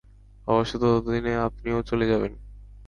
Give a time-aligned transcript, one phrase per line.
[0.47, 2.31] অবশ্য ততদিনে আপনিও চলে যাবেন।